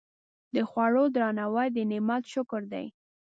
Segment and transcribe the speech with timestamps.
[0.55, 2.85] د خوړو درناوی د نعمت شکر دی.